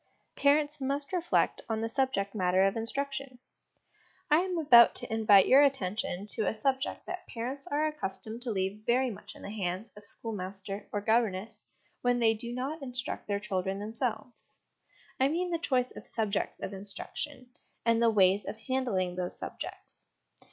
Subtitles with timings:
[0.35, 3.37] Parents must reflect on the Subject matter of Instruction.
[4.31, 8.49] I am about to invite your attention to a subject that parents are accustomed to
[8.51, 11.65] leave very much in the hands of schoolmaster or governess
[12.01, 14.61] when they do not instruct their children themselves
[15.19, 17.51] I .nean the choice of subjects of instruction,
[17.85, 20.07] and the ways of handling those subjects.